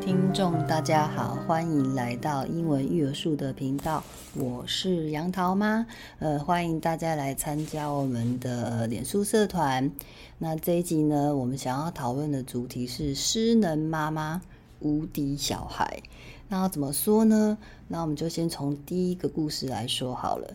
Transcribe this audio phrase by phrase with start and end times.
[0.00, 4.02] 听众大家好，欢迎来到英文育儿树的频道，
[4.34, 5.86] 我是杨桃妈。
[6.18, 9.90] 呃，欢迎大家来参加我们的脸书社团。
[10.38, 14.40] 那这一集呢，我们想要讨论的主题是失能妈妈
[14.80, 16.02] 无敌小孩。
[16.48, 17.58] 那要怎么说呢？
[17.86, 20.48] 那我们就先从第一个故事来说好了。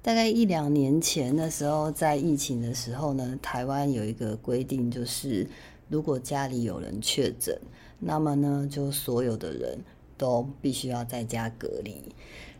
[0.00, 5.46] 大概一两年前的时候，在疫情的时候呢，台湾有一个规定，就是
[5.88, 7.58] 如果家里有人确诊。
[7.98, 9.78] 那么呢，就所有的人
[10.18, 12.12] 都必须要在家隔离。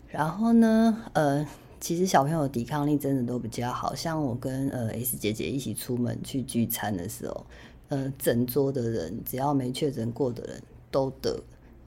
[0.09, 1.47] 然后呢，呃，
[1.79, 3.95] 其实小朋友抵抗力真的都比较好。
[3.95, 7.47] 像我跟呃 S 姐姐一起出门去聚餐的时候，
[7.89, 11.39] 呃，整桌的人只要没确诊过的人都得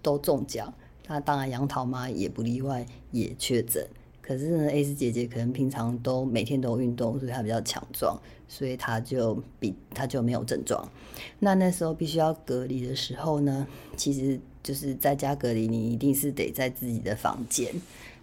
[0.04, 0.72] 都中奖。
[1.08, 3.84] 那当然，杨桃妈也不例外，也确诊。
[4.30, 8.16] 可是呢，S 姐姐可能平常都每天都运动，所以她比较强壮，
[8.48, 10.88] 所以她就比她就没有症状。
[11.40, 13.66] 那那时候必须要隔离的时候呢，
[13.98, 17.74] 其实就是在家隔离，你一定是得在自己的房间。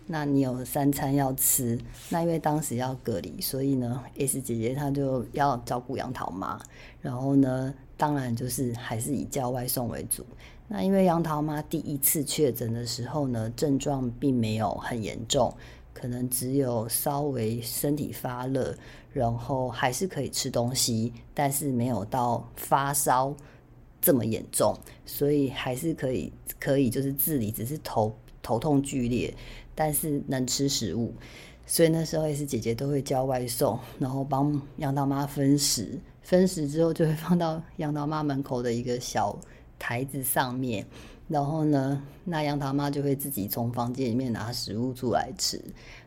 [0.06, 1.76] 那你有三餐要吃，
[2.10, 6.56] 那因为当时要隔离，所以呢，S 姐姐她就要照顾杨桃妈，
[7.02, 10.24] 然后呢，当然就是还是以叫外送为主。
[10.68, 15.52] 那因为杨桃妈第一次确诊的时候呢，症状并没有很严重。
[15.98, 18.76] 可能只有稍微身体发热，
[19.14, 23.34] 然后还是可以吃东西，但是没有到发烧
[23.98, 26.30] 这么严重，所以还是可以
[26.60, 29.34] 可以就是自理，只是头头痛剧烈，
[29.74, 31.14] 但是能吃食物，
[31.66, 39.34] 所以那时候也是姐姐都会叫外送，然后帮杨大妈分食，分食之后就会放到杨大妈门口的一个小
[39.78, 40.86] 台子上面。
[41.28, 45.60] 然后呢，那杨桃妈就会自己从房间里面拿食物出来吃。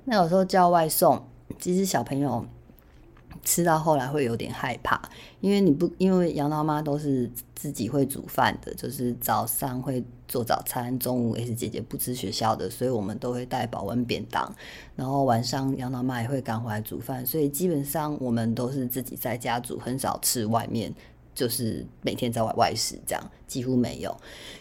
[0.05, 1.21] 那有时候叫外送，
[1.59, 2.45] 其实小朋友
[3.43, 5.01] 吃到后来会有点害怕，
[5.41, 14.53] 因为你不，因为杨桃妈都是自己会煮饭的，就是早上会做早餐，中午也是姐姐不吃学校的，所以我们都会带保温便当。
[14.95, 20.93] 然后晚上杨桃妈也会赶回来煮饭，所以基本上我们都是自己在家煮，很少吃外面。
[21.39, 24.13] 就是每天在外外食，这样几乎没有，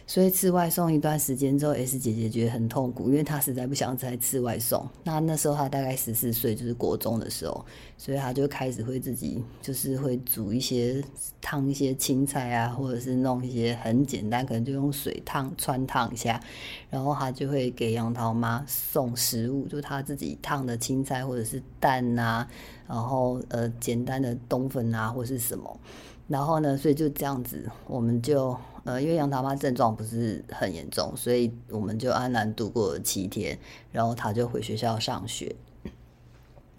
[0.06, 4.88] 所以吃外送一段时间之后，S 姐姐觉得很痛苦，因为她实在不想再吃外送。
[5.02, 7.66] 那那时候她大概十四岁，就是国中的时候，
[7.96, 11.02] 所以她就开始会自己就是会煮一些
[11.40, 16.40] 烫一些青菜啊，或者是弄一些很简单，可能就用水烫汆烫一下，
[16.88, 22.48] 然后她就会给杨桃妈送食物，就她自己烫的青菜或者是蛋啊，
[22.86, 25.80] 然后呃简单的冬粉啊或是什么。
[26.28, 33.58] 然后呢，所以就这样子，我们就呃，因为杨桃妈症状不是很严重，所以我们就安然度过了七天，
[33.90, 35.56] 然后她就回学校上学。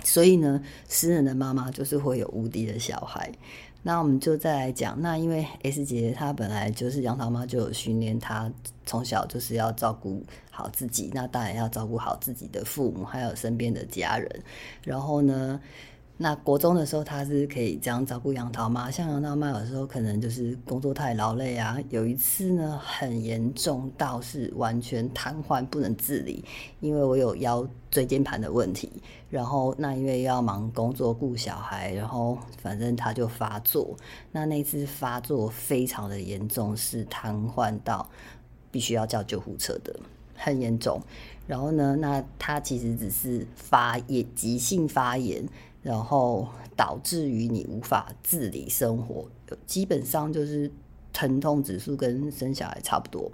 [0.04, 3.30] 所以呢，诗人的妈妈就是会有无敌的小孩。
[3.82, 8.52] 那我们就再来讲，那因为 S 姐姐她本来就是杨桃妈就有训练她
[8.86, 10.22] 从小就是要照顾
[10.52, 14.44] 好自己，那当然要照顾好自己的父母还有身边的家人。
[14.84, 15.60] 然后呢，
[16.22, 18.92] 那国中的时候，他是可以这样照顾杨桃妈。
[18.92, 26.44] 像杨桃妈有时候可能就是工作太劳累啊，有一次呢很严重到是完全瘫痪不能自理，
[26.82, 28.92] 因为我有腰椎间盘的问题。
[29.30, 33.96] 然后那因为要忙工作顾小孩，然后反正他就发作。
[34.34, 38.06] 那那次发作非常的严重，是瘫痪到
[38.70, 39.98] 必须要叫救护车的，
[40.36, 41.02] 很严重。
[41.48, 45.48] 然后呢，那他其实只是发炎，急性发炎。
[45.82, 49.30] 然后导致于你无法自理生活，
[49.66, 50.72] 基本上就是
[51.14, 53.32] 疼痛指数跟生小孩差不多。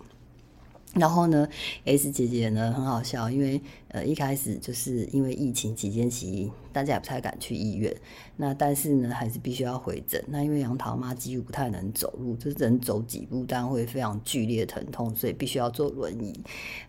[0.95, 1.47] 然后呢
[1.83, 7.93] ，S 姐姐呢很好笑，因为呃一开始就是因为疫情期间，其大家也不太敢去医院。
[8.37, 10.23] 那但是呢，还是必须要回诊。
[10.27, 16.33] 那因为杨桃妈几乎不太能走路，就是能走几步，但会非常剧烈疼痛，所以必须要坐轮椅。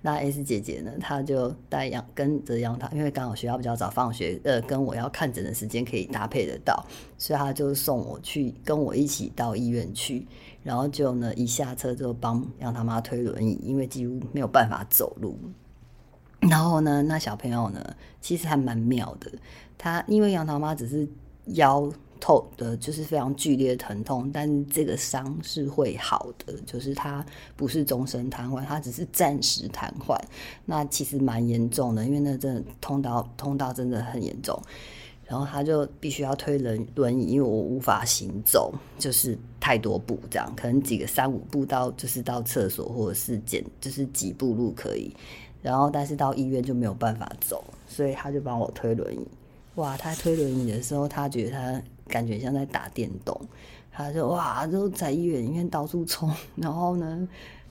[0.00, 6.86] 那 S 姐姐呢，她就带杨跟着杨桃，因为刚好学校比较早放学，呃，跟我要看诊的时间可以搭配得到，
[7.18, 10.26] 所以她就送我去，跟我一起到医院去。
[10.66, 15.38] 然后就呢，一下车就帮杨桃妈推轮椅，因为几乎没有办法走路。
[16.40, 19.30] 然后呢，那小朋友呢，其实还蛮妙的。
[19.78, 21.08] 他因为杨桃妈只是
[21.54, 27.24] 腰痛的，就是非常剧烈的疼痛，但这个伤是会好的，就是他
[27.54, 30.18] 不是终身瘫痪，他只是暂时瘫痪。
[30.64, 34.60] 那其实蛮严重的，因为那真的痛到痛到真的很严重。
[35.26, 45.12] 然后他就必须要推轮轮椅，因为我无法行走，就是太多步这样，可能几个三五步到就是到厕所或者是简就是几步路可以，
[45.62, 49.26] 然后但是到医院就没有办法走，所以他就帮我推轮椅。
[49.74, 53.38] 哇，他推轮椅的时候，他觉得他感觉像在打电动，
[53.90, 57.28] 他就哇就在医院里面到处冲，然后呢。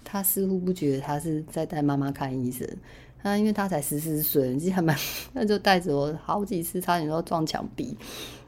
[0.08, 2.66] 他似乎不觉得他是在带妈妈看医生。
[3.25, 4.95] 那因为他才十四岁，其实还蛮，
[5.33, 7.98] 那就带着我好几次，差点都撞墙壁。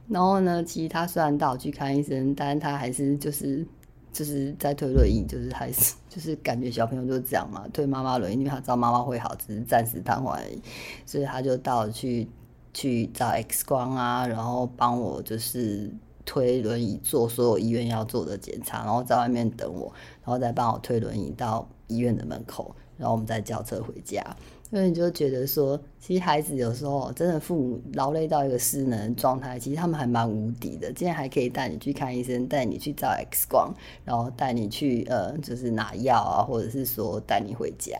[0.07, 3.65] 然后呢，其实他虽然带我去看医生，但是他还是就是
[4.13, 10.61] 就是在推轮椅，就是还是 就是感觉小朋友就是这样嘛，推妈妈轮椅，因为他知道妈妈会好，只是暂时瘫痪而已，
[11.07, 12.27] 所以他就带我去
[12.71, 15.91] 去找 X 光啊，然后帮我就是
[16.23, 19.91] 推轮椅做所有医院要做的检查，然后在外面等我，
[20.23, 24.23] 然后再帮我推轮椅到医院的门口，然后我们再叫车回家。
[24.69, 33.73] 所以你就觉得说，其实孩子有时候真的父母劳累到一个失能状态，其实他们还蛮无敌的，竟然还可以带你去看医生，带你去照 X 光，
[34.03, 37.97] 然后带你去呃，就是拿药啊，或者是说带你回家。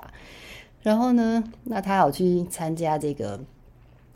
[0.82, 3.40] 然后呢，那他有去参加这个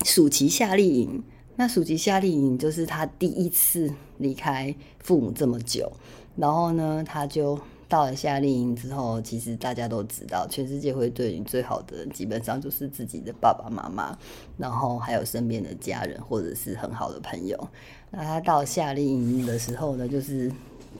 [0.03, 1.23] 暑期夏令营，
[1.55, 5.89] 那暑期夏令营就是他第一次离开父母这么久，
[6.35, 7.57] 然后呢，他就。
[7.91, 14.17] 到了夏令营之后，其实大家都知道，全世界会对你最好的，基本上就是自己的爸爸妈妈，
[14.57, 17.67] 然后还有身边的家人或者是很好的朋友。
[18.09, 20.49] 那他到夏令营的时候呢，就是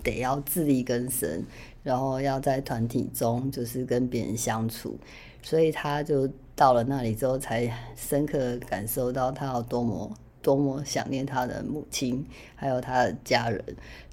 [0.04, 1.42] 得要自力更生，
[1.82, 5.00] 然后要在团体中就是跟别人相处，
[5.42, 10.14] 所以他就到了那里之后，才深刻感受到他有多么。
[10.42, 13.64] 多么想念他的母亲，还有他的家人，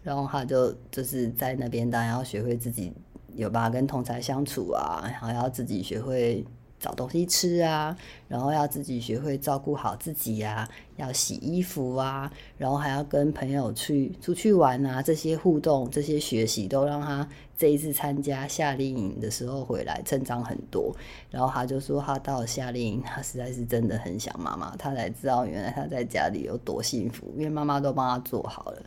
[0.02, 2.92] 然后他就就是在那边，当然要学会自己
[3.34, 6.44] 有办法跟同侪相处啊，然后要自己学会
[6.78, 7.96] 找东西吃啊，
[8.28, 17.28] 然后要自己学会照顾好自己啊，要洗衣服啊，然后还要跟朋友去出去玩啊，这些互动、这些学习都让他。
[17.58, 20.94] 这一次参加夏令营的时候回来，成长很多。
[21.28, 24.76] 然后他就说，他到了夏令营，他实在是真的很想妈妈。
[24.76, 28.82] 他才知道，原来他在家里有多幸福，因为妈妈都帮他做好了。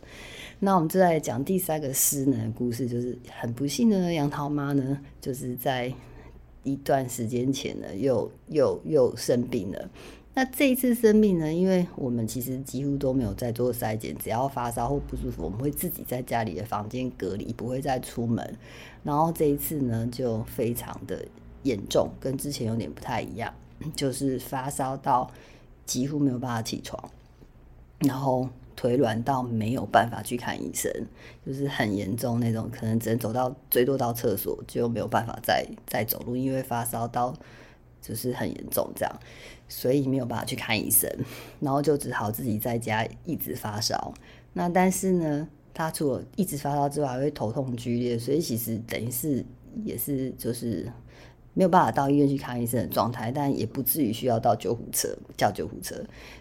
[0.58, 5.92] 那我们就来讲第三个失能的故事，就是很不幸的杨桃妈呢，就是在
[6.64, 9.90] 一段时间前呢，又又又生病了。
[10.34, 18.56] 那这一次生病呢，因为我们其实几乎都没有在做筛检，只要发烧或不舒服，我们会自己在家里的房间隔离，不会再出门。
[19.02, 21.22] 然后这一次呢，就非常的
[21.64, 23.52] 严重，跟之前有点不太一样，
[23.94, 25.30] 就是发烧到
[25.84, 27.10] 几乎没有办法起床，
[27.98, 30.90] 然后腿软到没有办法去看医生，
[31.46, 37.34] 就是很严重那种，可能只能走到最多到厕所就没有办法再再走路，因为发烧到。
[38.04, 39.20] 就是很严重这样，
[39.68, 41.08] 所以没有办法去看医生，
[41.60, 44.12] 然后就只好自己在家一直发烧。
[44.54, 49.46] 那但是呢，他除了一直发烧之外，还会头痛剧烈，所以其实等于是
[49.84, 50.90] 也是就是
[51.54, 55.96] 没有办法到医院去看医生的状态，但也不至于需要到救护车叫救护车。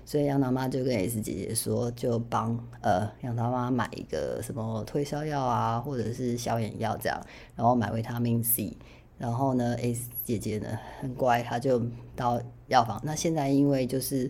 [0.05, 7.21] 所以杨桃妈就跟 S 姐姐说，就帮呃杨桃妈买一个什么退烧药啊，或者是消炎药这样，
[7.55, 8.77] 然后买维他命 C。
[9.17, 10.67] 然后呢，S 姐姐呢
[10.99, 11.79] 很乖，她就
[12.15, 12.99] 到药房。
[13.03, 14.27] 那现在因为就是，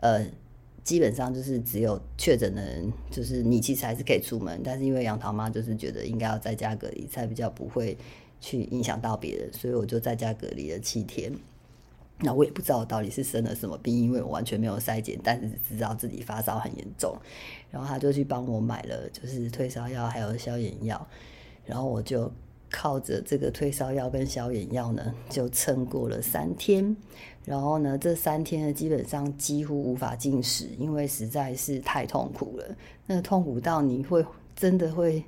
[0.00, 0.26] 呃，
[0.82, 7.96] 基本上就是只有确诊的人，就是你其实还是可以出门，但是因为杨桃妈就是觉得应该要在家隔离，才比较不会
[8.42, 11.32] 去影响到别人，所以我就在家隔离了七天。
[12.18, 17.16] 那我也不知道到底是生了什么病，因为我完全没有筛检，但是知道自己发烧很严重。
[17.70, 21.06] 然后他就去帮我买了，就是退烧药还有消炎药，
[21.64, 22.30] 然后我就。
[22.74, 26.96] 靠着这个退烧药跟消炎药呢，就撑过了三天。
[27.44, 32.74] 然后呢，这三天呢，基本上几乎无法进食，因为实在是太痛苦了。
[33.04, 34.24] 那痛苦到你会
[34.56, 35.22] 真的会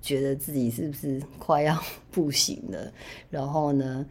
[0.00, 1.78] 觉得自己是不是快要
[2.10, 2.92] 不行了。
[3.30, 4.06] 然后呢，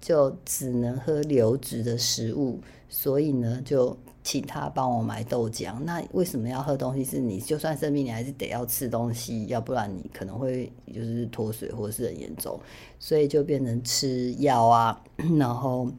[0.00, 2.60] 就只能喝流质的食物。
[2.88, 3.96] 所以呢，就。
[4.24, 5.80] 请他帮我买豆浆。
[5.80, 7.04] 那为什么要喝东西？
[7.04, 12.56] 是你就算生病，你还是得要吃东西，要不然你可能会就是脱水或是很严重。
[13.00, 15.02] 所以就变成吃药啊，
[15.40, 15.90] 然后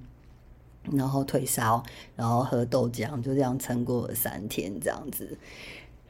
[0.90, 1.84] 然后退烧，
[2.16, 5.38] 然后喝豆浆，就这样撑过了三天这样子。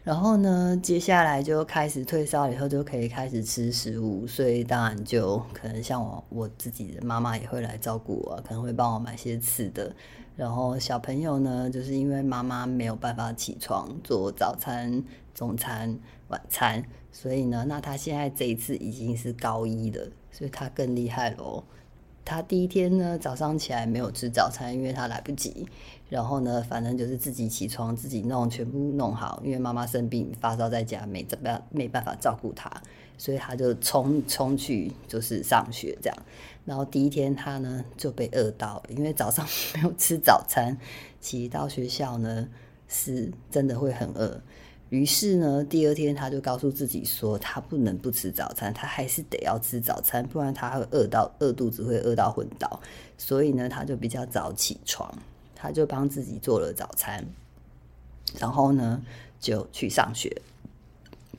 [0.04, 9.96] 然后呢，接下来就开始退烧以后就可以开始吃食物，所以当然就可能像我我自己的妈妈也会来照顾我，可能会帮我买些吃的。
[10.36, 15.02] 然后小朋友呢，就是因为妈妈没有办法起床做早餐、
[15.34, 21.64] 中餐、晚餐，所以呢，那他现在这一次已经是高一了，所以他更厉害喽。
[22.26, 25.68] 他第一天呢，早上起来没有吃早餐，因为他来不及。
[26.10, 29.42] 然后呢，反正就是自己起床自己弄，全部弄好。
[29.44, 32.72] 因为妈妈生病发烧在家，没怎么，没办法照顾他，
[33.18, 36.18] 所以他就冲冲去就是上学这样。
[36.66, 40.78] 然后第一天他呢就被饿到了，因为早上 没有吃早餐，
[41.20, 42.48] 其实到学校呢
[42.88, 44.40] 是真的会很饿。
[44.94, 52.80] 于是呢，第二天他就告诉自己说，他不能不吃早餐，他还是得要吃早餐，不然他会饿到饿肚子，会饿到昏倒。
[53.18, 55.12] 所以呢，他就比较早起床，
[55.56, 57.26] 他就帮自己做了早餐，
[58.38, 59.02] 然后呢
[59.40, 60.32] 就去上学。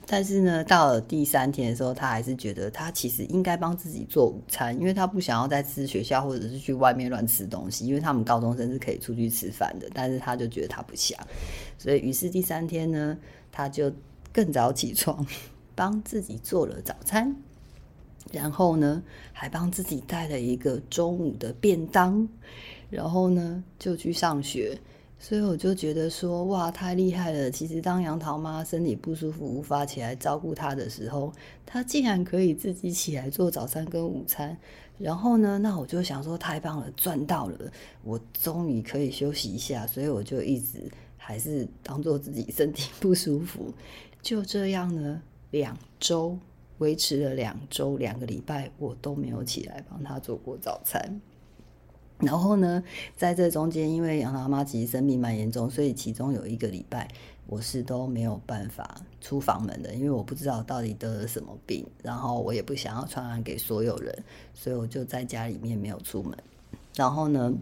[0.07, 9.89] 但是呢，到了第三天的时候，他还是觉得他其实应该帮自己做午餐，因为他不想要再吃学校或者是去外面乱吃东西，因为他们高中生是可以出去吃饭的。
[9.95, 11.19] 但是他就觉得他不想，
[11.79, 13.17] 所以于是第三天呢，
[13.51, 13.91] 他就
[14.31, 15.27] 更早起床，
[15.75, 17.35] 帮自己做了早餐，
[18.31, 22.29] 然后呢，还帮自己带了一个中午的便当，
[22.91, 24.79] 然后呢，就去上学。
[25.27, 27.51] 所以我就觉得说，哇，太厉害了！
[27.51, 31.33] 其实当杨桃妈身体不舒服，无法起来照顾她的时候，
[31.65, 34.55] 她竟然可以自己起来做早餐跟午餐。
[34.99, 37.73] 然后呢，那我就想说，太棒了，赚到了！
[38.03, 39.87] 我终于可以休息一下。
[39.87, 43.73] 所以我就一直还是当做自己 身体不舒服。
[44.21, 46.39] 就这样呢，两周
[46.77, 51.19] 维持了两周，两个礼拜，我都没有起来帮她做过早餐。
[52.25, 52.83] 然后呢，
[53.17, 57.09] 在这中间，因为杨桃妈其实生病蛮严重，所以其中有一个礼拜
[57.47, 66.37] 我是都没有办法出房门的，因为我不知道到底得了什么病，然后我也不想要传染给所有人，所以我就在家里面没有出门。
[66.97, 67.53] 然后呢，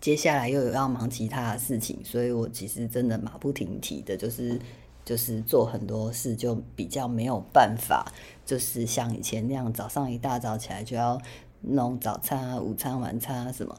[0.00, 4.58] 接下来又有要忙其他的事情，所以我其实真的马不停蹄的，就是
[5.04, 8.12] 就是做很多事，就比较没有办法，
[8.46, 11.20] 就是像以前那样早上一大早起来就要。
[11.62, 13.76] 弄早餐啊、午餐、晚餐啊什么，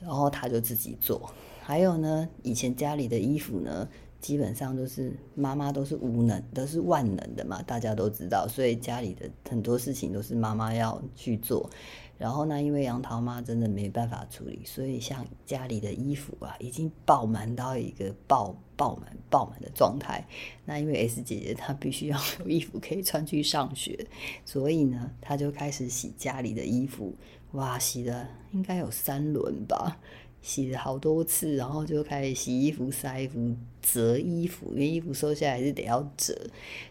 [0.00, 1.30] 然后他就自己做。
[1.62, 3.88] 还有呢，以前家里的衣服呢，
[4.26, 11.70] 基本上都是妈妈都是无能，都是万能的嘛，大家都知道，所以家里的很多事情都是妈妈要去做。
[12.18, 20.26] 然后呢，因为杨桃妈真的没办法处理，所以像家里的衣服啊，已经爆满到一个爆爆满爆满的状态。
[20.64, 24.08] 那因为 S 姐姐她必须要有衣服 可以穿去上学，
[24.44, 27.14] 所以呢，她就开始洗家里的衣服。
[27.52, 29.96] 哇，洗了应该有三轮吧，
[30.46, 36.38] 洗了好多次，然后就开始洗衣服、晒衣服、折衣服，因为衣服收下来是得要折。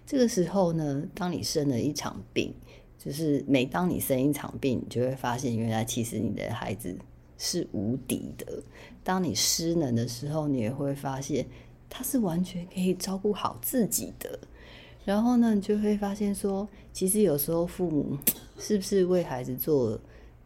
[0.06, 2.54] 这个时候呢，当你生了一场病。
[2.98, 6.98] 就是每当你生一场病，你就会发现，原来其实你的孩子
[7.38, 8.64] 是无敌的。
[9.04, 11.46] 当你失能的时候，你也会发现
[11.88, 14.40] 他是完全可以照顾好自己的。
[15.04, 18.18] 然后呢，你就会发现说，其实有时候父母
[18.58, 20.00] 是不是为孩子做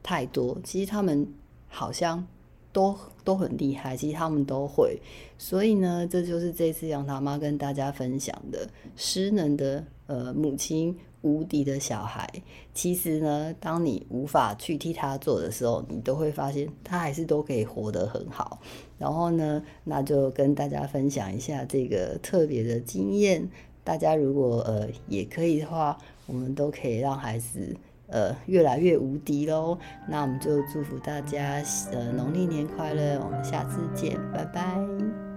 [0.03, 0.57] 太多？
[0.61, 1.25] 其实他们
[1.69, 2.27] 好像
[2.71, 4.99] 都都很厉害，其实他们都会。
[5.37, 10.97] 所以呢，这就是这次杨桃妈跟大家分享的失能的呃母亲。
[11.21, 12.31] 无敌的小孩，
[12.73, 18.61] 其实呢，当你无法去替他做的时候，你都会发现他还是都可以活得很好。
[18.97, 23.45] 然后呢，那就跟大家分享一下这个特别的经验。
[23.83, 27.75] 大家如果呃也可以的话，我们都可以让孩子
[28.11, 29.77] 呃越来越无敌喽。
[30.07, 31.61] 那我们就祝福大家
[31.91, 35.28] 呃农历年快乐，我们下次见，拜拜。